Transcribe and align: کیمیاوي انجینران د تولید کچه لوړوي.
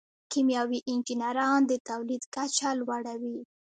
کیمیاوي 0.31 0.79
انجینران 0.91 1.61
د 1.67 1.73
تولید 1.89 2.23
کچه 2.33 2.69
لوړوي. 2.79 3.37